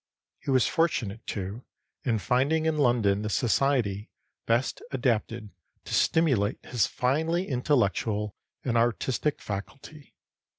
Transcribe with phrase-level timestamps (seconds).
[0.39, 1.63] He was fortunate, too,
[2.03, 4.09] in finding in London the society
[4.47, 5.51] best adapted
[5.85, 8.33] to stimulate his finely intellectual
[8.63, 10.15] and artistic faculty.